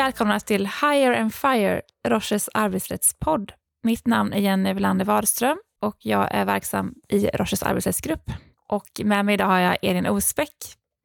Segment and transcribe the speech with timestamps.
[0.00, 3.52] välkomna till Hire and Fire, Roches arbetsrättspodd.
[3.82, 8.30] Mitt namn är Jenny Welander Wadström och jag är verksam i Roches arbetsrättsgrupp.
[8.68, 10.54] Och med mig idag har jag Elin Osbeck.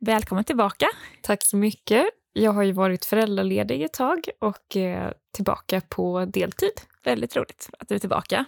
[0.05, 0.87] Välkommen tillbaka.
[1.21, 2.05] Tack så mycket.
[2.33, 6.81] Jag har ju varit föräldraledig ett tag och är tillbaka på deltid.
[7.03, 8.45] Väldigt roligt att du är tillbaka.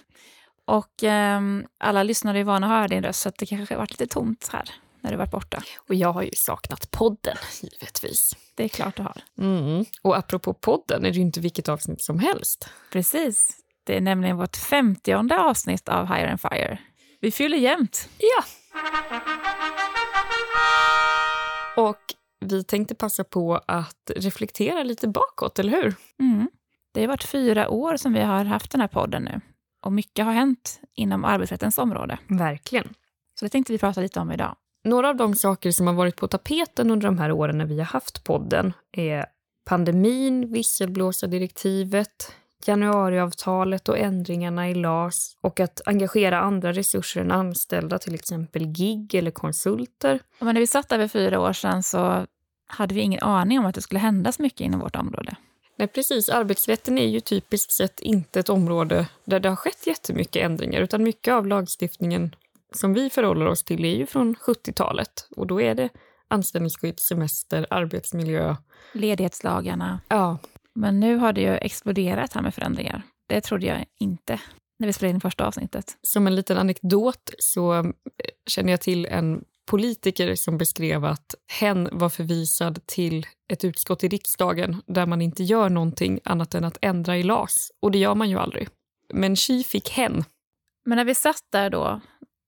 [0.66, 1.42] Och eh,
[1.78, 4.50] alla lyssnare är vana att höra din röst, så det kanske har varit lite tomt
[4.54, 4.70] här
[5.02, 5.64] när du varit borta.
[5.90, 8.36] Och jag har ju saknat podden, givetvis.
[8.56, 9.22] Det är klart du har.
[9.38, 9.86] Mm.
[10.02, 12.70] Och apropå podden är det ju inte vilket avsnitt som helst.
[12.92, 13.58] Precis.
[13.84, 16.80] Det är nämligen vårt femtionde avsnitt av Hire and Fire.
[17.22, 18.10] Vi fyller jämnt.
[18.18, 18.44] Ja.
[21.84, 22.00] Och
[22.40, 25.96] vi tänkte passa på att reflektera lite bakåt, eller hur?
[26.20, 26.50] Mm.
[26.94, 29.42] Det har varit fyra år som vi har haft den här podden nu.
[29.86, 32.20] Och mycket har hänt inom arbetsrättens område.
[32.28, 32.94] Verkligen.
[33.40, 34.56] Så det tänkte vi prata lite om idag.
[34.88, 37.78] Några av de saker som har varit på tapeten under de här åren när vi
[37.78, 39.26] har haft podden är
[39.66, 42.32] pandemin, visselblåsardirektivet,
[42.66, 49.16] januariavtalet och ändringarna i LAS och att engagera andra resurser än anställda, till exempel gig
[49.16, 50.20] eller konsulter.
[50.40, 52.26] Men när vi satt där för fyra år sedan så
[52.68, 55.36] hade vi ingen aning om att det skulle hända så mycket inom vårt område.
[55.78, 56.30] Nej, precis.
[56.30, 61.04] Arbetsrätten är ju typiskt sett inte ett område där det har skett jättemycket ändringar, utan
[61.04, 62.36] mycket av lagstiftningen
[62.74, 65.28] som vi förhåller oss till är ju från 70-talet.
[65.36, 65.90] Och då är det
[66.28, 68.56] anställningsskydd, semester, arbetsmiljö.
[68.94, 70.00] Ledighetslagarna.
[70.08, 70.38] Ja.
[70.76, 73.02] Men nu har det ju exploderat här med förändringar.
[73.28, 74.40] Det trodde jag inte
[74.80, 75.98] när vi spelade in första avsnittet.
[76.02, 77.84] Som en liten anekdot så eh,
[78.48, 84.08] känner jag till en politiker som beskrev att hen var förvisad till ett utskott i
[84.08, 87.72] riksdagen där man inte gör någonting annat än att ändra i LAS.
[87.82, 88.70] Och det gör man ju aldrig.
[89.14, 90.24] Men tji fick hen.
[90.86, 92.02] Men när vi satt där då,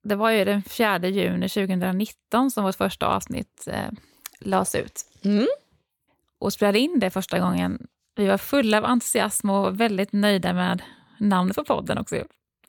[0.03, 3.90] det var ju den 4 juni 2019 som vårt första avsnitt eh,
[4.40, 5.06] lades ut.
[5.24, 5.47] Mm.
[6.40, 7.88] Och spelade in det första gången.
[8.16, 10.81] Vi var fulla av entusiasm och väldigt nöjda med
[11.19, 12.16] namnet på podden också.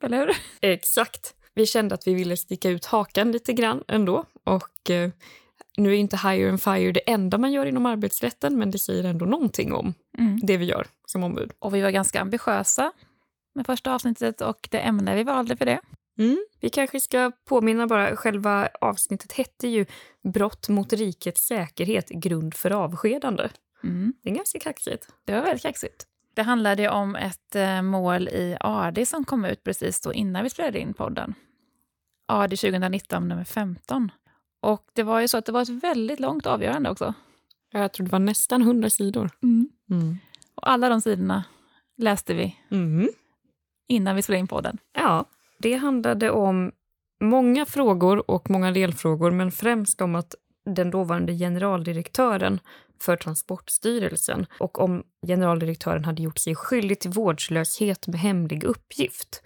[0.00, 0.36] Eller hur?
[0.60, 1.34] Exakt.
[1.54, 4.24] Vi kände att vi ville sticka ut hakan lite grann ändå.
[4.44, 5.10] Och eh,
[5.76, 9.04] nu är inte Hire and Fire det enda man gör inom arbetsrätten, men det säger
[9.04, 10.40] ändå någonting om mm.
[10.42, 11.52] det vi gör som ombud.
[11.58, 12.92] Och vi var ganska ambitiösa
[13.54, 15.80] med första avsnittet och det ämne vi valde för det.
[16.20, 16.44] Mm.
[16.60, 19.86] Vi kanske ska påminna bara, själva avsnittet hette ju
[20.22, 23.48] Brott mot rikets säkerhet, grund för avskedande.
[23.84, 24.14] Mm.
[24.22, 25.08] Det är ganska kaxigt.
[25.24, 26.06] Det var väldigt kaxigt.
[26.34, 30.50] Det handlade om ett eh, mål i AD som kom ut precis då innan vi
[30.50, 31.34] spelade in podden.
[32.26, 34.10] AD 2019 nummer 15.
[34.60, 37.14] Och det var ju så att det var ett väldigt långt avgörande också.
[37.72, 39.30] Jag tror det var nästan 100 sidor.
[39.42, 39.68] Mm.
[39.90, 40.18] Mm.
[40.54, 41.44] Och alla de sidorna
[41.96, 43.08] läste vi mm.
[43.88, 44.78] innan vi spelade in podden.
[44.92, 45.24] Ja,
[45.62, 46.72] det handlade om
[47.20, 50.34] många frågor och många delfrågor, men främst om att
[50.64, 52.60] den dåvarande generaldirektören
[53.00, 59.42] för Transportstyrelsen och om generaldirektören hade gjort sig skyldig till vårdslöshet med hemlig uppgift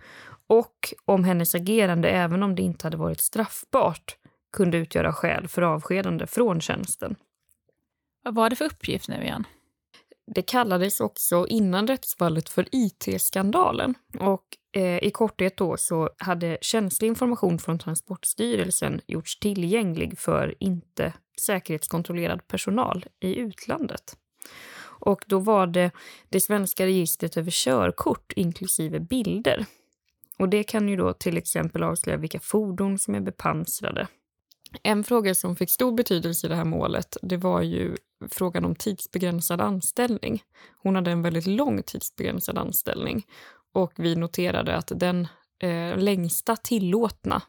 [0.47, 4.17] och om hennes agerande, även om det inte hade varit straffbart,
[4.57, 7.17] kunde utgöra skäl för avskedande från tjänsten.
[8.25, 9.45] Vad var det för uppgift nu igen?
[10.27, 13.95] Det kallades också innan rättsfallet för IT-skandalen.
[14.21, 14.45] Och
[14.77, 22.49] Eh, i korthet då så hade känslig information från Transportstyrelsen gjorts tillgänglig för inte säkerhetskontrollerad
[22.49, 24.17] personal i utlandet.
[24.83, 25.91] Och då var det
[26.29, 29.67] det svenska registret över körkort inklusive bilder.
[30.39, 34.09] Och det kan ju då till exempel avslöja vilka fordon som är bepansrade.
[34.83, 37.97] En fråga som fick stor betydelse i det här målet det var ju
[38.31, 40.43] frågan om tidsbegränsad anställning.
[40.83, 43.27] Hon hade en väldigt lång tidsbegränsad anställning
[43.75, 47.43] och vi noterade att den eh, längsta tillåtna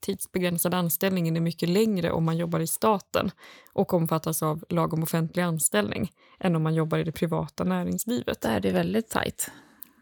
[0.00, 3.30] tidsbegränsade anställningen är mycket längre om man jobbar i staten
[3.72, 8.40] och omfattas av lag om offentlig anställning än om man jobbar i det privata näringslivet.
[8.40, 9.50] Där är det väldigt tajt.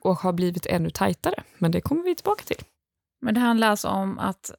[0.00, 2.64] Och har blivit ännu tajtare, men det kommer vi tillbaka till.
[3.20, 4.50] Men det handlar alltså om att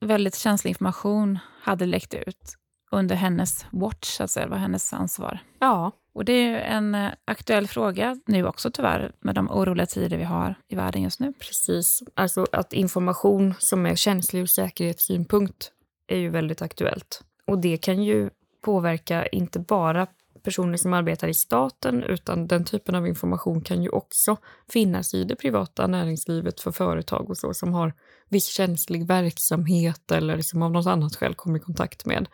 [0.00, 2.56] väldigt känslig information hade läckt ut
[2.90, 5.38] under hennes watch, alltså det var hennes ansvar.
[5.58, 5.92] Ja.
[6.14, 10.24] Och det är en eh, aktuell fråga nu också tyvärr, med de oroliga tider vi
[10.24, 11.32] har i världen just nu.
[11.32, 12.02] Precis.
[12.14, 15.70] Alltså att information som är känslig ur säkerhetssynpunkt
[16.06, 17.22] är ju väldigt aktuellt.
[17.46, 18.30] Och det kan ju
[18.64, 20.06] påverka inte bara
[20.42, 24.36] personer som arbetar i staten utan den typen av information kan ju också
[24.68, 27.92] finnas i det privata näringslivet för företag och så som har
[28.28, 32.28] viss känslig verksamhet eller som av något annat skäl kommer i kontakt med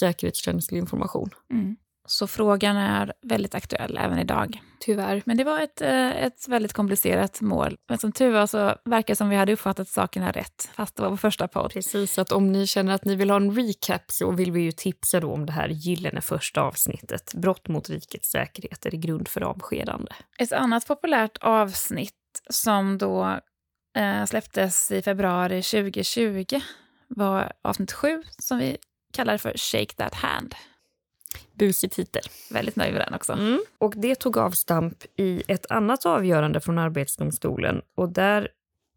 [0.00, 1.30] säkerhetskänslig information.
[1.50, 1.76] Mm.
[2.06, 4.60] Så frågan är väldigt aktuell även idag.
[4.80, 5.22] Tyvärr.
[5.26, 7.76] Men det var ett, eh, ett väldigt komplicerat mål.
[7.88, 11.02] Men som tur var så verkar det som vi hade uppfattat sakerna rätt, fast det
[11.02, 11.72] var vår första podd.
[11.72, 14.72] Precis, att om ni känner att ni vill ha en recap så vill vi ju
[14.72, 17.34] tipsa då om det här gyllene första avsnittet.
[17.34, 20.12] Brott mot rikets säkerhet är grund för avskedande.
[20.38, 22.14] Ett annat populärt avsnitt
[22.50, 23.40] som då
[23.96, 26.60] eh, släpptes i februari 2020
[27.08, 28.76] var avsnitt sju som vi
[29.12, 30.54] kallar för Shake That Hand.
[31.52, 32.22] Busig titel.
[32.50, 33.32] Väldigt nöjd med den också.
[33.32, 33.60] Mm.
[33.78, 37.82] Och det tog avstamp i ett annat avgörande från Arbetsdomstolen.
[37.94, 38.48] Och där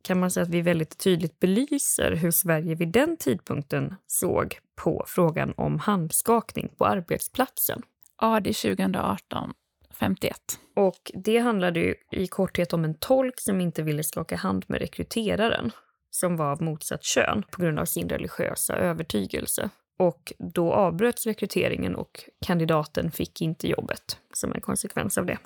[0.02, 5.06] kan man säga att vi väldigt tydligt belyser hur Sverige vid den tidpunkten såg på
[5.08, 7.82] frågan om handskakning på arbetsplatsen.
[8.16, 9.54] AD 2018
[10.00, 10.60] 51.
[10.76, 15.72] Och det handlade i korthet om en tolk som inte ville skaka hand med rekryteraren
[16.10, 19.70] som var av motsatt kön på grund av sin religiösa övertygelse.
[19.98, 25.38] Och då avbröts rekryteringen och kandidaten fick inte jobbet som en konsekvens av det.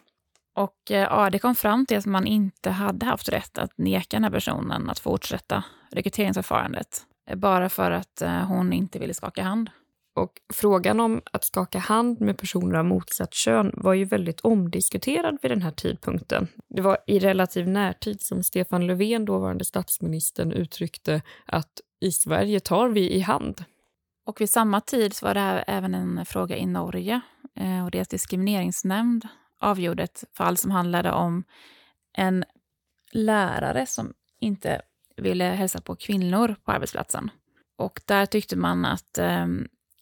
[0.55, 4.23] Och eh, AD kom fram till att man inte hade haft rätt att neka den
[4.23, 7.05] här personen att fortsätta rekryteringsförfarandet
[7.35, 9.69] bara för att eh, hon inte ville skaka hand.
[10.15, 15.37] Och frågan om att skaka hand med personer av motsatt kön var ju väldigt omdiskuterad
[15.41, 16.47] vid den här tidpunkten.
[16.69, 21.71] Det var i relativ närtid som Stefan Löfven, dåvarande statsministern, uttryckte att
[22.01, 23.63] i Sverige tar vi i hand.
[24.25, 27.21] Och vid samma tid var det här även en fråga i Norge
[27.55, 29.27] eh, och deras diskrimineringsnämnd
[29.59, 31.43] avgjorde ett fall som handlade om
[32.13, 32.43] en
[33.11, 34.81] lärare som inte
[35.17, 37.31] ville hälsa på kvinnor på arbetsplatsen.
[37.77, 39.47] Och där tyckte man att eh,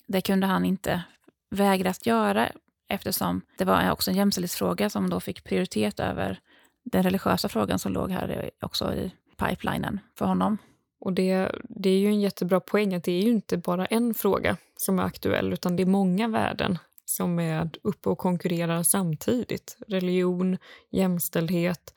[0.08, 1.04] det kunde han inte
[1.50, 2.50] vägra att göra
[2.90, 6.40] eftersom det var också en jämställdhetsfråga som då fick prioritet över
[6.84, 10.58] den religiösa frågan som låg här eh, också i pipelinen för honom.
[11.00, 14.14] Och det, det är ju en jättebra poäng att det är ju inte bara en
[14.14, 19.78] fråga som är aktuell utan det är många värden som är uppe och konkurrerar samtidigt.
[19.88, 20.58] Religion,
[20.92, 21.94] jämställdhet,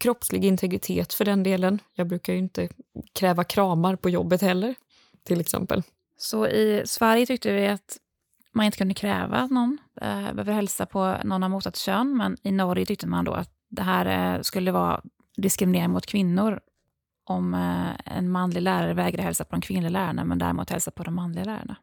[0.00, 1.78] kroppslig integritet för den delen.
[1.94, 2.68] Jag brukar ju inte
[3.12, 4.74] kräva kramar på jobbet heller,
[5.24, 5.82] till exempel.
[6.16, 7.96] Så i Sverige tyckte vi att
[8.52, 12.36] man inte kunde kräva att någon eh, behöver hälsa på någon av motsatt kön, men
[12.42, 15.02] i Norge tyckte man då att det här eh, skulle vara
[15.36, 16.60] diskriminering mot kvinnor
[17.30, 21.02] om eh, en manlig lärare vägrar hälsa på de kvinnliga lärarna, men däremot hälsa på
[21.02, 21.76] de manliga lärarna.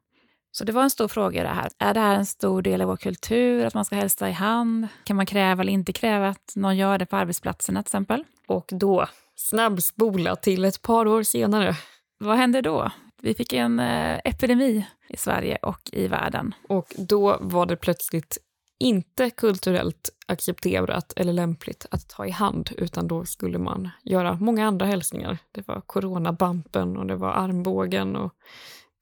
[0.51, 1.69] Så det var en stor fråga det här.
[1.79, 4.87] Är det här en stor del av vår kultur, att man ska hälsa i hand?
[5.03, 8.23] Kan man kräva eller inte kräva att någon gör det på arbetsplatserna till exempel?
[8.47, 9.05] Och då,
[9.35, 11.75] snabbspola till ett par år senare.
[12.19, 12.91] Vad hände då?
[13.21, 16.53] Vi fick en eh, epidemi i Sverige och i världen.
[16.69, 18.37] Och då var det plötsligt
[18.79, 24.67] inte kulturellt accepterat eller lämpligt att ta i hand utan då skulle man göra många
[24.67, 25.37] andra hälsningar.
[25.51, 28.33] Det var coronabampen och det var armbågen och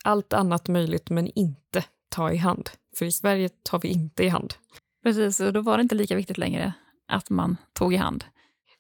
[0.03, 2.69] allt annat möjligt men inte ta i hand.
[2.97, 4.53] För i Sverige tar vi inte i hand.
[5.03, 6.73] Precis, och då var det inte lika viktigt längre
[7.07, 8.25] att man tog i hand.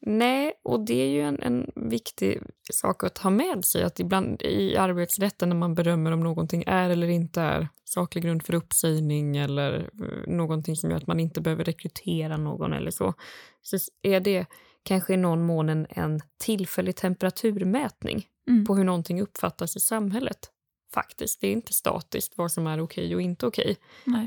[0.05, 2.41] Nej, och det är ju en, en viktig
[2.71, 3.83] sak att ha med sig.
[3.83, 8.43] Att ibland i arbetsrätten när man bedömer om någonting är eller inte är saklig grund
[8.43, 13.13] för uppsägning eller eh, någonting som gör att man inte behöver rekrytera någon eller så,
[13.61, 14.45] så är det
[14.83, 18.65] kanske i någon mån en, en tillfällig temperaturmätning mm.
[18.65, 20.49] på hur någonting uppfattas i samhället.
[20.93, 23.77] Faktiskt, det är inte statiskt vad som är okej och inte okej.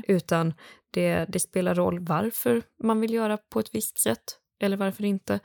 [0.07, 0.53] Utan
[0.91, 5.39] det, det spelar roll varför man vill göra på ett visst sätt eller varför inte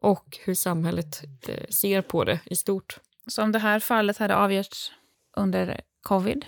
[0.00, 2.98] och hur samhället eh, ser på det i stort.
[3.26, 4.92] Så om det här fallet hade avgjorts
[5.36, 6.46] under covid,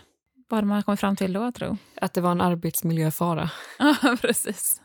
[0.48, 1.76] vad hade man kommit fram till då, tro?
[1.94, 3.50] Att det var en arbetsmiljöfara.
[3.78, 4.82] Ja, precis.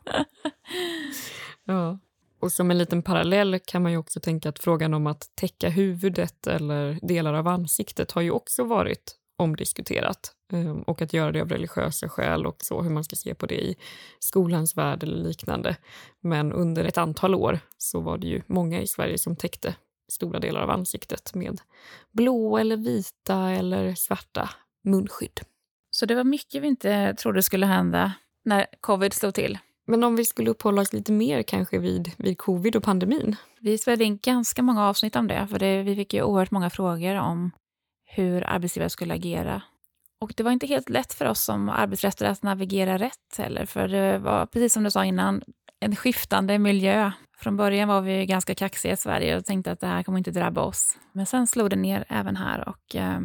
[1.63, 1.99] ja.
[2.39, 5.69] Och som en liten parallell kan man ju också tänka att frågan om att täcka
[5.69, 10.35] huvudet eller delar av ansiktet har ju också varit omdiskuterat.
[10.51, 13.45] Ehm, och att göra det av religiösa skäl och så, hur man ska se på
[13.45, 13.75] det i
[14.19, 15.77] skolans värld eller liknande.
[16.21, 19.75] Men under ett antal år så var det ju många i Sverige som täckte
[20.11, 21.61] stora delar av ansiktet med
[22.11, 24.49] blå eller vita eller svarta
[24.83, 25.39] munskydd.
[25.91, 28.13] Så det var mycket vi inte trodde skulle hända
[28.45, 29.57] när covid slog till.
[29.85, 33.35] Men om vi skulle uppehålla oss lite mer kanske vid, vid covid och pandemin?
[33.59, 36.69] Vi spelade in ganska många avsnitt om det, för det, vi fick ju oerhört många
[36.69, 37.51] frågor om
[38.15, 39.61] hur arbetsgivare skulle agera.
[40.19, 43.87] Och det var inte helt lätt för oss som arbetsrättare att navigera rätt heller, för
[43.87, 45.43] det var precis som du sa innan,
[45.79, 47.11] en skiftande miljö.
[47.37, 50.31] Från början var vi ganska kaxiga i Sverige och tänkte att det här kommer inte
[50.31, 50.97] drabba oss.
[51.11, 53.19] Men sen slog det ner även här och eh,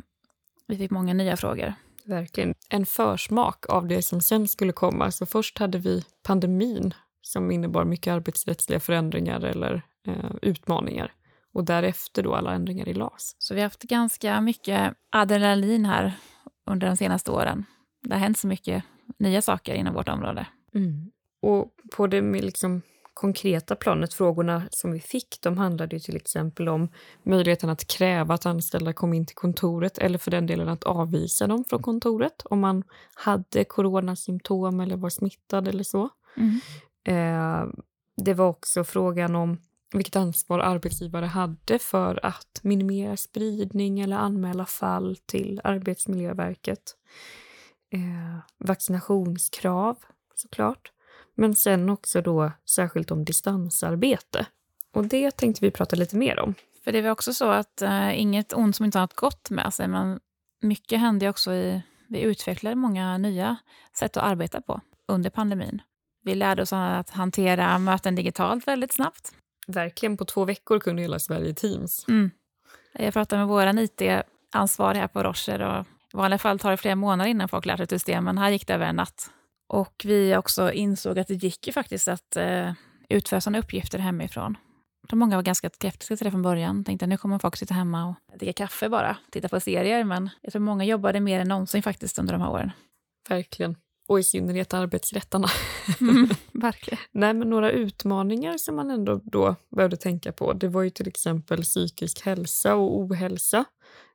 [0.66, 1.75] vi fick många nya frågor.
[2.04, 2.54] Verkligen.
[2.68, 5.11] En försmak av det som sen skulle komma.
[5.11, 11.12] Så först hade vi pandemin som innebar mycket arbetsrättsliga förändringar eller eh, utmaningar
[11.59, 13.37] och därefter då alla ändringar i LAS.
[13.38, 16.12] Så vi har haft ganska mycket adrenalin här
[16.67, 17.65] under de senaste åren.
[18.03, 18.85] Det har hänt så mycket
[19.19, 20.47] nya saker inom vårt område.
[20.75, 21.11] Mm.
[21.43, 22.83] Och på det liksom
[23.15, 26.88] konkreta planet, frågorna som vi fick, de handlade ju till exempel om
[27.23, 31.47] möjligheten att kräva att anställda kom in till kontoret eller för den delen att avvisa
[31.47, 32.85] dem från kontoret om man
[33.15, 36.09] hade coronasymptom eller var smittad eller så.
[36.37, 36.61] Mm.
[37.05, 37.69] Eh,
[38.17, 39.59] det var också frågan om
[39.92, 46.97] vilket ansvar arbetsgivare hade för att minimera spridning eller anmäla fall till Arbetsmiljöverket.
[47.92, 49.97] Eh, vaccinationskrav,
[50.35, 50.92] såklart.
[51.35, 54.47] Men sen också då särskilt om distansarbete.
[54.92, 56.54] Och det tänkte vi prata lite mer om.
[56.85, 59.75] För det var också så att eh, inget ont som inte har något gott med
[59.75, 60.21] sig, men
[60.61, 61.83] mycket hände också i...
[62.11, 63.57] Vi utvecklade många nya
[63.99, 65.83] sätt att arbeta på under pandemin.
[66.25, 69.33] Vi lärde oss att hantera möten digitalt väldigt snabbt.
[69.69, 72.09] Verkligen, på två veckor kunde hela Sverige Teams.
[72.09, 72.31] Mm.
[72.93, 76.97] Jag pratade med vår IT-ansvarig här på Rocher och i vanliga fall tar det flera
[76.97, 79.31] månader innan folk lär sig ett system, men här gick det över en natt.
[79.69, 82.73] Och vi också insåg att det gick ju faktiskt att eh,
[83.09, 84.57] utföra sådana uppgifter hemifrån.
[85.09, 86.85] Tror många var ganska skeptiska till det från början.
[86.85, 90.05] Tänkte nu kommer folk sitta hemma och dricka kaffe bara, titta på serier.
[90.05, 92.71] Men jag tror många jobbade mer än någonsin faktiskt under de här åren.
[93.29, 93.77] Verkligen.
[94.09, 95.49] Och i synnerhet arbetsrätterna.
[96.00, 96.99] Mm, verkligen.
[97.12, 101.09] Nej, men några utmaningar som man ändå då behövde tänka på, det var ju till
[101.09, 103.65] exempel psykisk hälsa och ohälsa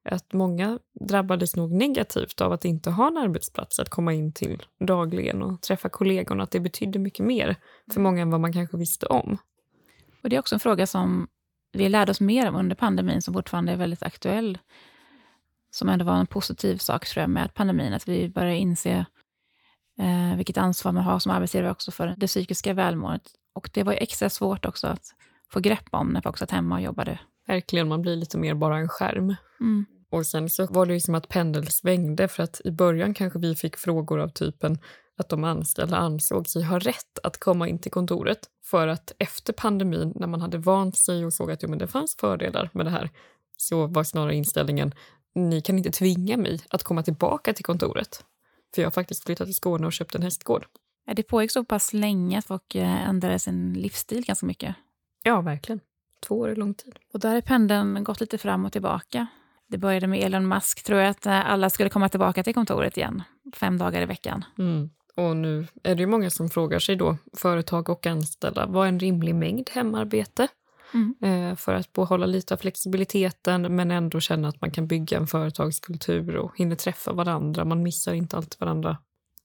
[0.09, 4.63] att många drabbades nog negativt av att inte ha en arbetsplats att komma in till
[4.79, 6.43] dagligen och träffa kollegorna.
[6.43, 7.55] Att det betydde mycket mer
[7.93, 9.37] för många än vad man kanske visste om.
[10.23, 11.27] Och Det är också en fråga som
[11.71, 14.57] vi lärde oss mer om under pandemin som fortfarande är väldigt aktuell.
[15.71, 19.05] Som ändå var en positiv sak tror jag, med pandemin, att vi började inse
[19.99, 23.27] eh, vilket ansvar man har som arbetsgivare också för det psykiska välmåendet.
[23.53, 25.03] Och det var extra svårt också att
[25.51, 27.19] få grepp om när folk satt hemma och jobbade.
[27.47, 29.35] Verkligen, man blir lite mer bara en skärm.
[29.59, 29.85] Mm.
[30.11, 33.39] Och sen så var det ju som att pendeln svängde för att i början kanske
[33.39, 34.77] vi fick frågor av typen
[35.17, 38.39] att de anställda ansåg sig ha rätt att komma in till kontoret.
[38.65, 41.87] För att efter pandemin, när man hade vant sig och såg att jo, men det
[41.87, 43.09] fanns fördelar med det här,
[43.57, 44.93] så var snarare inställningen
[45.35, 48.23] ni kan inte tvinga mig att komma tillbaka till kontoret.
[48.75, 50.65] För jag har faktiskt flyttat till Skåne och köpt en hästgård.
[51.05, 54.75] Ja, det pågick så pass länge att folk eh, ändrade sin livsstil ganska mycket.
[55.23, 55.79] Ja, verkligen.
[56.27, 56.99] Två år är lång tid.
[57.13, 59.27] Och där har pendeln gått lite fram och tillbaka.
[59.67, 62.97] Det började med Elon Musk, tror jag, att eh, alla skulle komma tillbaka till kontoret
[62.97, 63.23] igen,
[63.55, 64.45] fem dagar i veckan.
[64.57, 64.89] Mm.
[65.15, 68.89] Och nu är det ju många som frågar sig då, företag och anställda, vad är
[68.89, 70.47] en rimlig mängd hemarbete?
[70.93, 71.15] Mm.
[71.21, 75.27] Eh, för att behålla lite av flexibiliteten men ändå känna att man kan bygga en
[75.27, 77.65] företagskultur och hinner träffa varandra.
[77.65, 78.97] Man missar inte alltid varandra.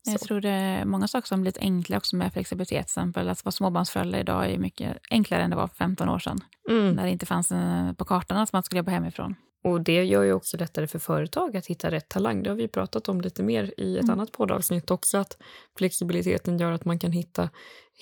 [0.03, 0.11] Så.
[0.11, 2.87] Jag tror det är många saker som blivit enkla också med flexibilitet.
[2.87, 6.19] Till exempel att vara småbarnsförälder idag är mycket enklare än det var för 15 år
[6.19, 6.39] sedan.
[6.71, 6.95] Mm.
[6.95, 9.35] När det inte fanns eh, på kartan att man skulle jobba hemifrån.
[9.65, 12.43] Och det gör ju också lättare för företag att hitta rätt talang.
[12.43, 14.13] Det har vi pratat om lite mer i ett mm.
[14.13, 15.19] annat poddavsnitt också.
[15.19, 15.37] Att
[15.79, 17.51] flexibiliteten gör att man kan hitta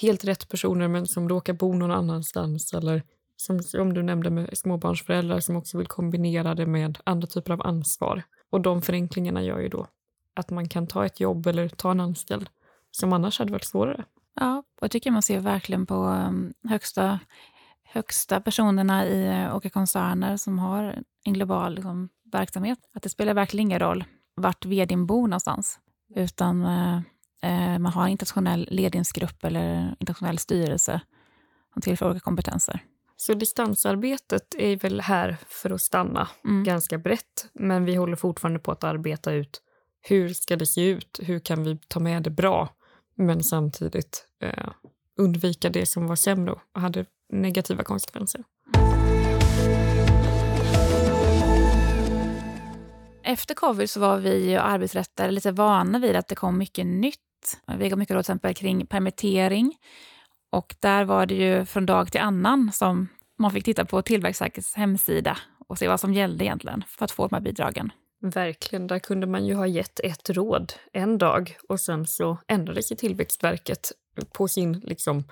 [0.00, 2.73] helt rätt personer men som råkar bo någon annanstans.
[2.75, 3.03] Eller
[3.37, 7.66] som, som du nämnde med småbarnsföräldrar som också vill kombinera det med andra typer av
[7.66, 8.23] ansvar.
[8.50, 9.87] Och de förenklingarna gör ju då
[10.37, 12.49] att man kan ta ett jobb eller ta en anställd
[12.90, 14.05] som annars hade varit svårare.
[14.35, 17.21] Ja, och jag tycker man ser verkligen på um, högsta,
[17.85, 22.78] högsta personerna i eh, olika koncerner som har en global liksom, verksamhet.
[22.95, 25.78] Att det spelar verkligen ingen roll vart vdn bor någonstans,
[26.14, 26.97] utan eh,
[27.43, 31.00] eh man har en internationell ledningsgrupp eller internationell styrelse
[31.73, 32.81] som tillför olika kompetenser.
[33.17, 36.65] Så distansarbetet är väl här för att stanna mm.
[36.65, 39.63] ganska brett, men vi håller fortfarande på att arbeta ut
[40.09, 41.21] hur ska det se ut?
[41.23, 42.69] Hur kan vi ta med det bra,
[43.15, 44.69] men samtidigt eh,
[45.19, 48.45] undvika det som var sämre och hade negativa konsekvenser?
[53.23, 57.21] Efter covid så var vi arbetsrättare lite vana vid att det kom mycket nytt.
[57.79, 59.77] Vi gav mycket råd till exempel kring permittering.
[60.50, 64.75] Och där var det ju från dag till annan som man fick titta på Tillväxtverkets
[64.75, 65.38] hemsida
[65.69, 67.93] och se vad som gällde egentligen för att få de här bidragen.
[68.21, 72.83] Verkligen, där kunde man ju ha gett ett råd en dag och sen så ändrade
[72.83, 73.93] sig Tillväxtverket
[74.33, 75.25] på sin liksom,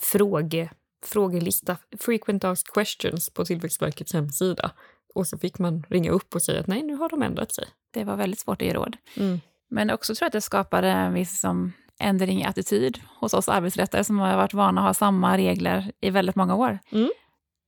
[0.00, 0.70] fråge,
[1.06, 4.70] frågelista, frequent asked questions på Tillväxtverkets hemsida.
[5.14, 7.64] Och så fick man ringa upp och säga att nej, nu har de ändrat sig.
[7.90, 8.96] Det var väldigt svårt att ge råd.
[9.16, 9.40] Mm.
[9.70, 13.48] Men också tror jag att det skapade en viss som, ändring i attityd hos oss
[13.48, 16.78] arbetsrättare som har varit vana att ha samma regler i väldigt många år.
[16.90, 17.10] Mm.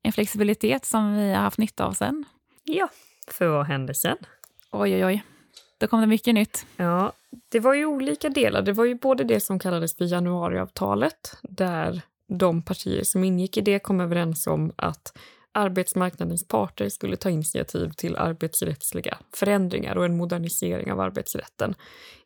[0.02, 2.24] En flexibilitet som vi har haft nytta av sen.
[2.64, 2.88] Ja,
[3.30, 4.16] för vad hände sen?
[4.70, 5.22] Oj, oj, oj.
[5.78, 6.66] Då kom det mycket nytt.
[6.76, 7.12] Ja,
[7.48, 8.62] det var ju olika delar.
[8.62, 13.60] Det var ju både det som kallades för januariavtalet, där de partier som ingick i
[13.60, 15.18] det kom överens om att
[15.52, 21.74] arbetsmarknadens parter skulle ta initiativ till arbetsrättsliga förändringar och en modernisering av arbetsrätten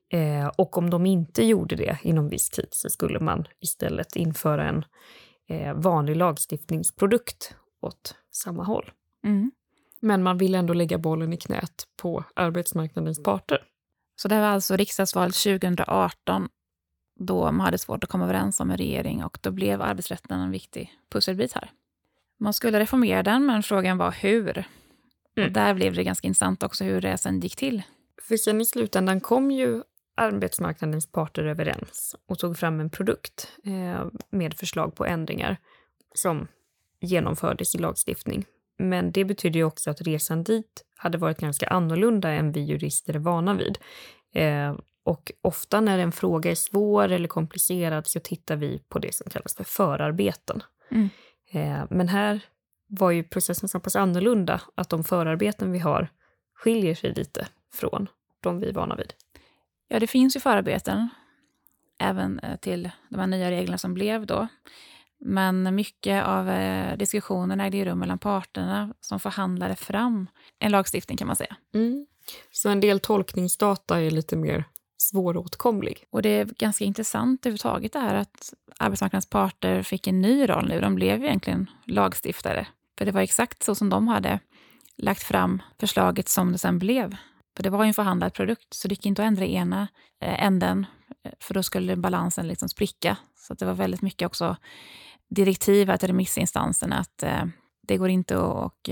[0.08, 4.68] Eh, och om de inte gjorde det inom viss tid så skulle man istället införa
[4.68, 4.84] en
[5.48, 8.90] eh, vanlig lagstiftningsprodukt åt samma håll.
[9.24, 9.50] Mm.
[10.00, 13.62] Men man vill ändå lägga bollen i knät på arbetsmarknadens parter.
[14.16, 16.48] Så det var alltså riksdagsvalet 2018
[17.18, 20.50] då man hade svårt att komma överens om en regering och då blev arbetsrätten en
[20.50, 21.70] viktig pusselbit här.
[22.38, 24.64] Man skulle reformera den, men frågan var hur.
[25.36, 25.46] Mm.
[25.46, 27.82] Och där blev det ganska intressant också hur det sen gick till.
[28.22, 29.82] För sen i slutändan kom ju
[30.16, 35.56] arbetsmarknadens parter överens och tog fram en produkt eh, med förslag på ändringar
[36.14, 36.48] som
[37.00, 38.44] genomfördes i lagstiftning.
[38.78, 43.14] Men det betyder ju också att resan dit hade varit ganska annorlunda än vi jurister
[43.14, 43.78] är vana vid.
[44.34, 49.14] Eh, och ofta när en fråga är svår eller komplicerad så tittar vi på det
[49.14, 50.62] som kallas för förarbeten.
[50.90, 51.08] Mm.
[51.50, 52.40] Eh, men här
[52.86, 56.08] var ju processen så pass annorlunda att de förarbeten vi har
[56.54, 58.08] skiljer sig lite från
[58.40, 59.14] de vi är vana vid.
[59.88, 61.08] Ja, det finns ju förarbeten
[61.98, 64.48] även eh, till de här nya reglerna som blev då.
[65.18, 70.26] Men mycket av eh, diskussionerna ägde rum mellan parterna som förhandlade fram
[70.58, 71.56] en lagstiftning kan man säga.
[71.74, 72.06] Mm.
[72.52, 74.64] Så en del tolkningsdata är lite mer
[74.98, 76.04] svåråtkomlig.
[76.10, 80.68] Och det är ganska intressant överhuvudtaget det här att arbetsmarknadens parter fick en ny roll
[80.68, 80.80] nu.
[80.80, 82.66] De blev egentligen lagstiftare.
[82.98, 84.40] För det var exakt så som de hade
[84.96, 87.16] lagt fram förslaget som det sen blev.
[87.56, 89.88] För det var ju en förhandlad produkt, så det gick inte att ändra ena
[90.22, 90.86] eh, änden,
[91.24, 93.16] eh, för då skulle balansen liksom spricka.
[93.36, 94.56] Så det var väldigt mycket också
[95.28, 97.44] direktiv till remissinstanserna att eh,
[97.88, 98.88] det går inte att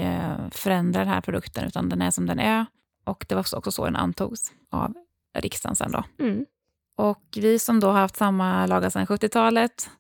[0.51, 2.67] förändra den här produkten, utan den är som den är.
[3.05, 4.95] Och det var också så den antogs av
[5.39, 6.05] riksdagen sen då.
[6.19, 6.47] Mm.
[6.97, 9.91] Och vi som då har haft samma lagar sedan 70-talet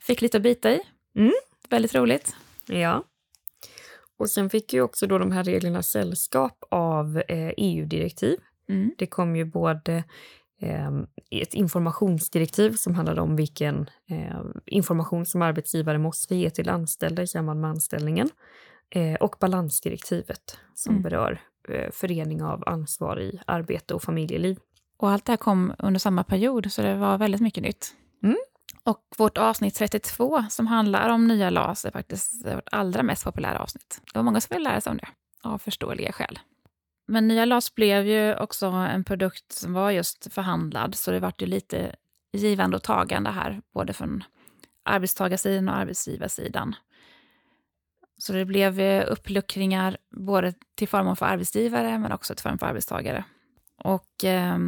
[0.00, 0.80] fick lite att bita i.
[1.16, 1.32] Mm.
[1.68, 2.36] Väldigt roligt.
[2.66, 3.04] Ja.
[4.16, 8.38] Och sen fick ju också då de här reglerna sällskap av eh, EU-direktiv.
[8.68, 8.90] Mm.
[8.98, 10.04] Det kom ju både
[10.60, 10.90] eh,
[11.30, 17.26] ett informationsdirektiv som handlade om vilken eh, information som arbetsgivare måste ge till anställda i
[17.26, 18.30] samband med anställningen.
[18.90, 21.02] Eh, och balansdirektivet som Mm.
[21.02, 24.58] berör eh, förening av ansvar i arbete och familjeliv.
[24.96, 27.94] Och allt det här kom under samma period, så det var väldigt mycket nytt.
[28.22, 28.36] Mm.
[28.82, 33.58] Och vårt avsnitt 32, som handlar om nya LAS, är faktiskt vårt allra mest populära
[33.58, 34.00] avsnitt.
[34.12, 35.08] Det var många som ville lära sig om det,
[35.42, 36.38] av förståeliga skäl.
[37.06, 41.42] Men nya LAS blev ju också en produkt som var just förhandlad, så det vart
[41.42, 41.96] ju lite
[42.32, 44.24] givande och tagande här, både från
[44.82, 46.74] arbetstagarsidan och arbetsgivarsidan.
[48.18, 53.24] Så det blev uppluckringar både till förmån för arbetsgivare men också till förmån för arbetstagare.
[53.76, 54.58] Och eh,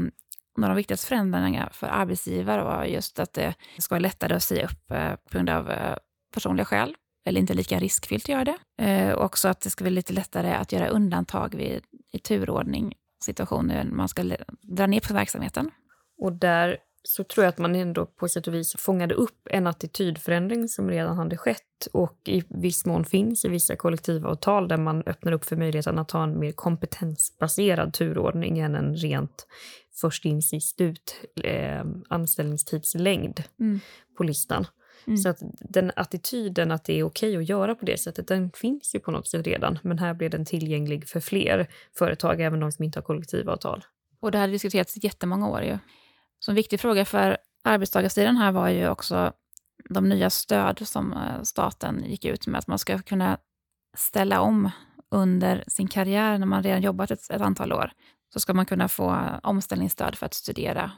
[0.56, 4.42] några av de viktigaste förändringarna för arbetsgivare var just att det ska vara lättare att
[4.42, 5.96] säga upp eh, på grund av eh,
[6.34, 6.94] personliga skäl,
[7.26, 8.84] eller inte lika riskfyllt att göra det.
[8.84, 13.84] Eh, också att det ska bli lite lättare att göra undantag vid, i turordning situationer
[13.84, 14.24] när man ska
[14.62, 15.70] dra ner på verksamheten.
[16.18, 19.66] Och där så tror jag att man ändå på sätt och vis fångade upp en
[19.66, 25.02] attitydförändring som redan hade skett och i viss mån finns i vissa kollektivavtal där man
[25.06, 29.46] öppnar upp för möjligheten att ha en mer kompetensbaserad turordning än en rent
[30.00, 33.80] först in sist ut eh, anställningstidslängd Mm.
[34.16, 34.66] på listan.
[35.06, 35.16] Mm.
[35.16, 38.94] Så att den attityden att det är okej att göra på det sättet, den finns
[38.94, 39.78] ju på något sätt redan.
[39.82, 41.66] Men här blir den tillgänglig för fler
[41.98, 43.84] företag, även de som inte har kollektivavtal.
[44.20, 45.62] Och det hade diskuterats i jättemånga år.
[45.62, 45.78] Ju.
[46.38, 49.32] Så en viktig fråga för arbetstagarsidan här var ju också
[49.88, 53.38] de nya stöd som eh, staten gick ut med, att man ska kunna
[53.96, 54.70] ställa om
[55.10, 57.90] under sin karriär när man redan jobbat ett, ett antal år.
[58.32, 60.92] Så ska man kunna få omställningsstöd för att studera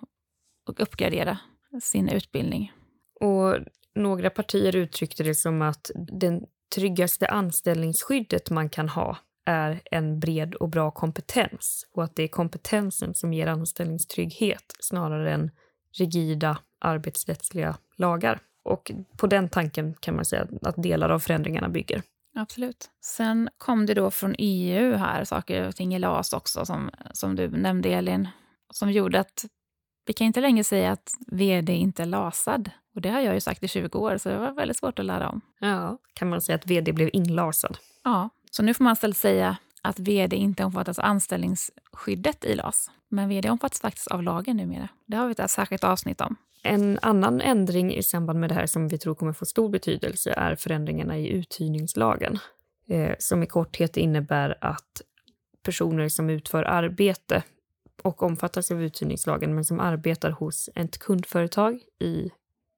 [0.67, 1.39] och uppgradera
[1.83, 2.73] sin utbildning.
[3.21, 3.57] Och
[3.95, 6.41] några partier uttryckte det som att det
[6.75, 12.29] tryggaste anställningsskyddet man kan ha är en bred och bra kompetens och att det är
[12.29, 15.51] kompetensen som ger anställningstrygghet snarare än
[15.99, 18.41] rigida arbetsrättsliga lagar.
[18.63, 22.03] Och på den tanken kan man säga att delar av förändringarna bygger.
[22.39, 22.91] Absolut.
[23.01, 27.37] Sen kom det då från EU här saker och ting i LAS också, som, som
[27.37, 28.29] du nämnde Elin,
[28.73, 29.45] som gjorde att
[30.07, 32.71] vi kan inte längre säga att vd inte är lasad.
[32.95, 35.05] Och det har jag ju sagt i 20 år, så det var väldigt svårt att
[35.05, 35.41] lära om.
[35.59, 35.99] Ja.
[36.15, 37.79] Kan man säga att vd blev inlasad?
[38.05, 42.91] Ja, så nu får man istället säga att vd inte omfattas av anställningsskyddet i LAS.
[43.09, 44.89] Men vd omfattas faktiskt av lagen numera.
[45.07, 46.37] Det har vi ett särskilt avsnitt om.
[46.63, 50.33] En annan ändring i samband med det här som vi tror kommer få stor betydelse
[50.33, 52.39] är förändringarna i uthyrningslagen.
[52.89, 55.03] Eh, som i korthet innebär att
[55.63, 57.43] personer som utför arbete
[58.03, 62.31] och omfattas av uthyrningslagen men som arbetar hos ett kundföretag i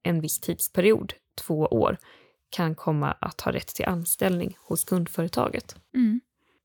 [0.03, 1.97] en viss tidsperiod, två år,
[2.49, 5.75] kan komma att ha rätt till anställning hos kundföretaget.
[5.95, 6.21] Mm.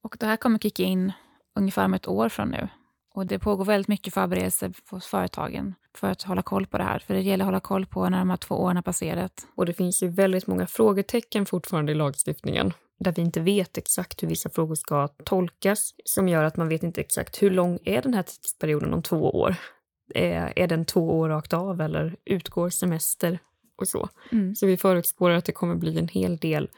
[0.07, 1.13] Och det här kommer kicka in
[1.59, 2.69] ungefär om ett år från nu.
[3.15, 6.99] Och det pågår väldigt mycket förberedelser hos företagen för att hålla koll på det här.
[6.99, 9.47] För det gäller att hålla koll på när de här två åren har passerat.
[9.55, 14.23] Och det finns ju väldigt många frågetecken fortfarande i lagstiftningen där vi inte vet exakt
[14.23, 18.03] hur vissa frågor ska tolkas som gör att man vet inte exakt hur lång är
[18.03, 19.57] den här tidsperioden om två år.
[20.15, 23.39] Är, är den två år rakt av eller utgår semester
[23.79, 24.09] och så.
[24.33, 24.55] Mm.
[24.55, 26.71] Så vi förutspår att det kommer bli en hel del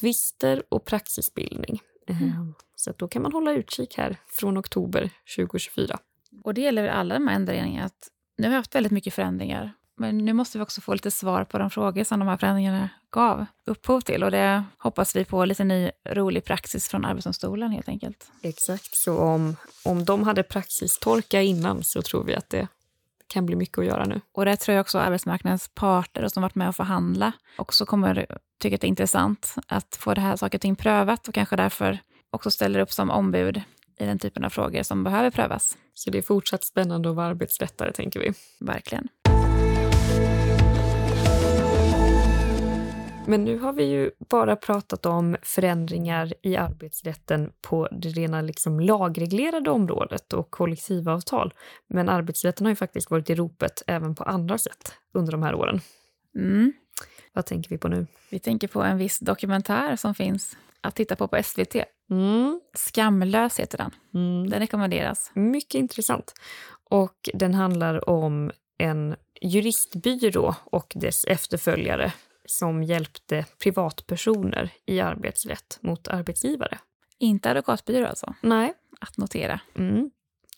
[0.00, 1.80] tvister och praxisbildning.
[2.08, 2.22] Mm.
[2.22, 5.98] Ehm, så då kan man hålla utkik här från oktober 2024.
[6.44, 7.86] Och det gäller alla de här ändringarna.
[7.86, 9.72] Att nu har vi haft väldigt mycket förändringar.
[9.96, 12.88] Men nu måste vi också få lite svar på de frågor som de här förändringarna
[13.10, 14.24] gav upphov till.
[14.24, 18.30] Och det hoppas vi på lite ny rolig praxis från Arbetsdomstolen helt enkelt.
[18.42, 22.68] Exakt, så om, om de hade praxistolka innan så tror vi att det
[23.26, 24.20] kan bli mycket att göra nu.
[24.32, 28.26] Och det tror jag också arbetsmarknadens parter som varit med och förhandla också kommer
[28.60, 31.56] tycka att det är intressant att få det här saker och ting prövat och kanske
[31.56, 31.98] därför
[32.30, 33.62] också ställer upp som ombud
[34.00, 35.78] i den typen av frågor som behöver prövas.
[35.94, 38.32] Så det är fortsatt spännande att vara arbetsrättare, tänker vi.
[38.60, 39.08] Verkligen.
[43.26, 48.80] Men nu har vi ju bara pratat om förändringar i arbetsrätten på det rena liksom
[48.80, 51.54] lagreglerade området och kollektivavtal.
[51.88, 55.54] Men arbetsrätten har ju faktiskt varit i ropet även på andra sätt under de här
[55.54, 55.80] åren.
[56.38, 56.72] Mm.
[57.32, 58.06] Vad tänker vi på nu?
[58.30, 61.76] Vi tänker på en viss dokumentär som finns att titta på på SVT.
[62.10, 62.60] Mm.
[62.74, 63.90] Skamlös heter den.
[64.14, 64.50] Mm.
[64.50, 65.30] Den rekommenderas.
[65.34, 66.34] Mycket intressant.
[66.90, 72.12] Och den handlar om en juristbyrå och dess efterföljare
[72.46, 76.78] som hjälpte privatpersoner i arbetsrätt mot arbetsgivare.
[77.18, 78.34] Inte advokatbyrå alltså?
[78.40, 78.74] Nej.
[79.00, 79.60] Att notera.
[79.74, 80.10] Mm.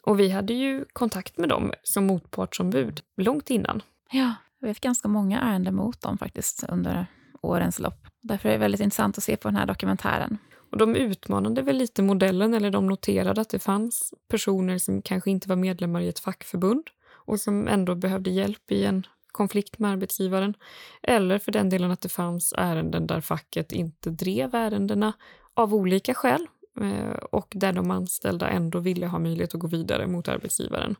[0.02, 3.82] Och vi hade ju kontakt med dem som motpartsombud långt innan.
[4.10, 7.06] Ja, vi har haft ganska många ärenden mot dem faktiskt under
[7.42, 8.06] årens lopp.
[8.22, 10.38] Därför är det väldigt intressant att se på den här dokumentären.
[10.70, 15.30] Och de utmanade väl lite modellen, eller de noterade att det fanns personer som kanske
[15.30, 19.90] inte var medlemmar i ett fackförbund och som ändå behövde hjälp i en konflikt med
[19.90, 20.54] arbetsgivaren.
[21.02, 25.12] Eller för den delen att det fanns ärenden där facket inte drev ärendena
[25.54, 26.46] av olika skäl
[26.80, 30.96] eh, och där de anställda ändå ville ha möjlighet att gå vidare mot arbetsgivaren.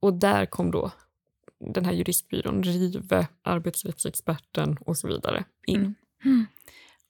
[0.00, 0.90] Och där kom då
[1.60, 5.80] den här juristbyrån, RIVE, arbetsrättsexperten och så vidare in.
[5.80, 5.94] Mm.
[6.24, 6.46] Mm.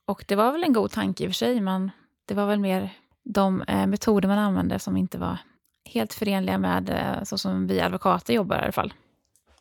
[0.05, 1.91] Och det var väl en god tanke i och för sig, men
[2.25, 2.91] det var väl mer
[3.23, 5.39] de eh, metoder man använde som inte var
[5.85, 8.95] helt förenliga med eh, så som vi advokater jobbar i alla fall.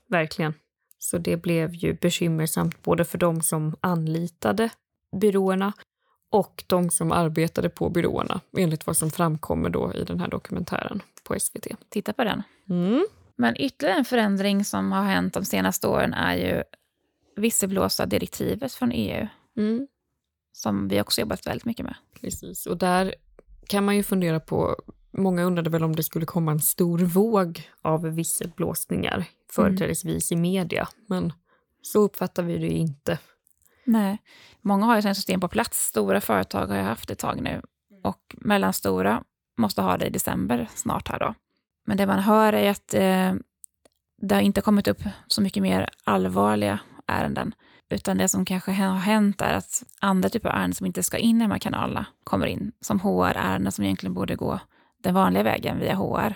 [0.08, 0.54] Verkligen.
[1.00, 4.70] Så det blev ju bekymmersamt både för de som anlitade
[5.22, 5.74] byråerna
[6.32, 11.02] och de som arbetade på byråerna, enligt vad som framkommer då i den här dokumentären
[11.24, 11.68] på SVT.
[11.90, 12.44] Titta på den.
[12.70, 13.06] Mm.
[13.36, 16.64] Men ytterligare en förändring som har hänt de senaste åren är ju
[17.36, 19.28] visselblåsardirektivet från EU.
[19.58, 19.88] Mm.
[20.52, 21.96] Som vi också jobbat väldigt mycket med.
[22.22, 23.16] Precis, och där
[23.68, 24.76] kan man ju fundera på
[25.12, 30.46] Många undrade väl om det skulle komma en stor våg av visselblåsningar, företrädesvis mm.
[30.46, 31.34] i media, men
[31.82, 33.20] så uppfattar vi det inte.
[33.84, 34.18] Nej,
[34.62, 35.88] många har ju sina system på plats.
[35.88, 37.62] Stora företag har ju haft ett tag nu
[38.04, 39.24] och mellanstora
[39.58, 41.34] måste ha det i december snart här då.
[41.86, 43.34] Men det man hör är att eh,
[44.22, 47.56] det har inte kommit upp så mycket mer allvarliga ärenden,
[47.90, 51.18] utan det som kanske har hänt är att andra typer av ärenden som inte ska
[51.18, 54.60] in i de här kanalerna kommer in, som HR-ärenden som egentligen borde gå
[55.04, 56.34] den vanliga vägen via HR.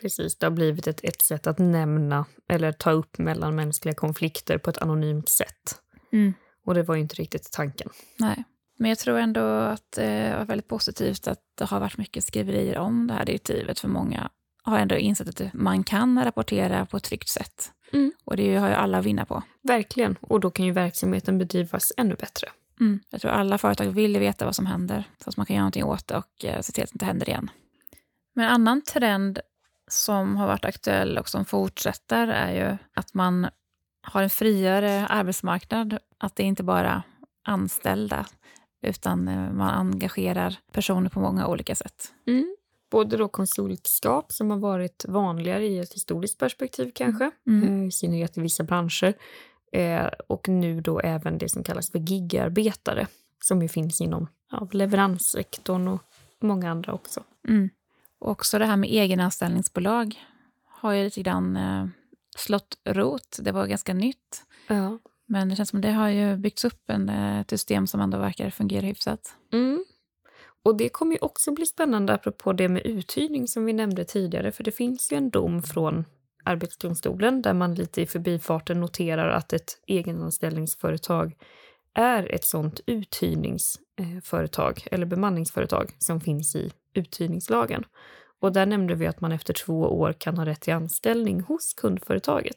[0.00, 4.70] Precis, det har blivit ett, ett sätt att nämna eller ta upp mellanmänskliga konflikter på
[4.70, 5.80] ett anonymt sätt.
[6.12, 6.34] Mm.
[6.66, 7.88] Och det var ju inte riktigt tanken.
[8.18, 8.44] Nej,
[8.78, 12.78] men jag tror ändå att det var väldigt positivt att det har varit mycket skriverier
[12.78, 14.30] om det här direktivet, för många
[14.62, 17.72] har ändå insett att man kan rapportera på ett tryggt sätt.
[17.92, 18.12] Mm.
[18.24, 19.42] Och det har ju alla att vinna på.
[19.62, 22.48] Verkligen, och då kan ju verksamheten bedrivas ännu bättre.
[22.80, 23.00] Mm.
[23.10, 25.84] Jag tror alla företag vill veta vad som händer, så att man kan göra någonting
[25.84, 27.50] åt det och eh, se till att det inte händer igen.
[28.34, 29.40] Men en annan trend
[29.88, 33.46] som har varit aktuell och som fortsätter är ju att man
[34.02, 35.98] har en friare arbetsmarknad.
[36.18, 37.02] Att det inte bara
[37.44, 38.26] anställda,
[38.82, 42.12] utan eh, man engagerar personer på många olika sätt.
[42.26, 42.56] Mm.
[42.90, 47.80] Både då konsultskap, som har varit vanligare i ett historiskt perspektiv kanske, mm.
[47.80, 49.14] Eh, i synnerhet i vissa branscher,
[49.72, 53.06] eh, och nu då även det som kallas för gigarbetare,
[53.44, 56.02] som ju finns inom ja, leveranssektorn och
[56.40, 57.22] många andra också.
[57.48, 57.70] Mm.
[58.24, 60.14] Och också det här med egenanställningsbolag
[60.66, 61.86] har ju lite grann eh,
[62.36, 63.38] slått rot.
[63.40, 64.42] Det var ganska nytt.
[64.68, 64.98] Ja.
[65.26, 68.18] Men det känns som det har ju byggts upp en, eh, ett system som ändå
[68.18, 69.36] verkar fungera hyfsat.
[69.52, 69.84] Mm.
[70.64, 74.52] Och det kommer ju också bli spännande apropå det med uthyrning som vi nämnde tidigare.
[74.52, 76.04] För det finns ju en dom från
[76.44, 81.36] Arbetsdomstolen där man lite i förbifarten noterar att ett egenanställningsföretag
[81.94, 87.84] är ett sånt uthyrningsföretag eller bemanningsföretag som finns i uthyrningslagen.
[88.40, 91.74] Och där nämnde vi att man efter två år kan ha rätt till anställning hos
[91.74, 92.56] kundföretaget.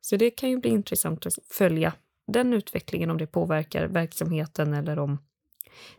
[0.00, 1.92] Så det kan ju bli intressant att följa
[2.26, 5.18] den utvecklingen, om det påverkar verksamheten eller om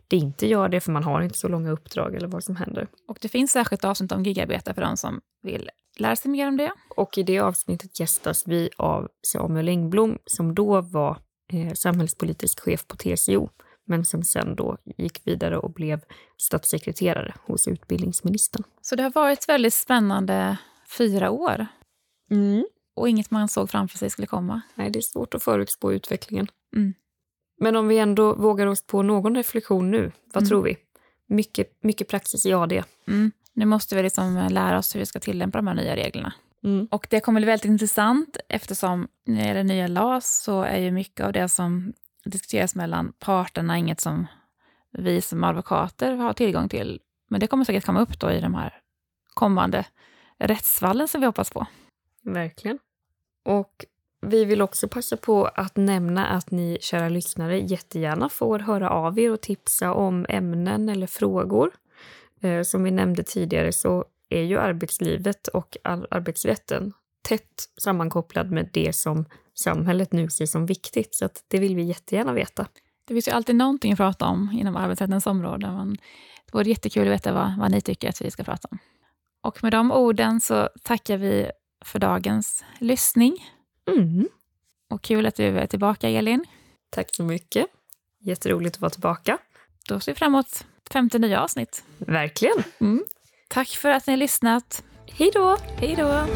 [0.08, 2.88] det inte gör det, för man har inte så långa uppdrag eller vad som händer.
[3.08, 6.56] Och det finns särskilt avsnitt om gigarbete för de som vill lära sig mer om
[6.56, 6.72] det.
[6.96, 11.18] Och i det avsnittet gästas vi av Samuel Engblom som då var
[11.52, 13.48] eh, samhällspolitisk chef på TCO
[13.86, 16.00] men som sen då gick vidare och blev
[16.38, 18.62] statssekreterare hos utbildningsministern.
[18.82, 20.56] Så det har varit väldigt spännande
[20.98, 21.66] fyra år.
[22.30, 22.64] Mm.
[22.96, 24.60] Och inget man såg framför sig skulle komma.
[24.74, 26.46] Nej, det är svårt att förutspå utvecklingen.
[26.76, 26.94] Mm.
[27.60, 30.48] Men om vi ändå vågar oss på någon reflektion nu, vad Mm.
[30.48, 30.76] tror vi?
[31.28, 32.82] Mycket, mycket praxis i AD.
[33.08, 33.32] Mm.
[33.52, 36.32] Nu måste vi liksom lära oss hur vi ska tillämpa de här nya reglerna.
[36.64, 36.88] Mm.
[36.90, 40.90] Och det kommer bli väldigt intressant eftersom när det gäller nya LAS så är ju
[40.90, 41.92] mycket av det som
[42.30, 44.26] diskuteras mellan parterna inget som
[44.90, 47.00] vi som advokater har tillgång till.
[47.28, 48.80] Men det kommer säkert komma upp då i de här
[49.34, 49.86] kommande
[50.38, 51.66] rättsfallen som vi hoppas på.
[52.22, 52.78] Verkligen.
[53.44, 53.84] Och
[54.20, 59.18] vi vill också passa på att nämna att ni, kära lyssnare, jättegärna får höra av
[59.18, 61.70] er och tipsa om ämnen eller frågor.
[62.40, 68.92] Eh, som vi nämnde tidigare så är ju arbetslivet och arbetsrätten tätt sammankopplad med det
[68.92, 71.14] som samhället nu ser som viktigt.
[71.14, 72.66] Så det vill vi jättegärna veta.
[73.04, 75.66] Det finns ju alltid någonting att prata om inom arbetsrättens område.
[75.66, 75.96] Men
[76.46, 78.78] det vore jättekul att veta vad, vad ni tycker att vi ska prata om.
[79.40, 81.50] Och med de orden så tackar vi
[81.84, 83.36] för dagens lyssning.
[83.96, 84.28] Mm.
[84.90, 86.44] Och kul att du är tillbaka, Elin.
[86.90, 87.66] Tack så mycket.
[88.20, 89.38] Jätteroligt att vara tillbaka.
[89.88, 91.84] Då ser vi fram emot femte nya avsnitt.
[91.98, 92.64] Verkligen.
[93.48, 94.84] Tack för att ni har lyssnat.
[95.06, 95.56] Hej då!
[95.76, 96.26] Hej då!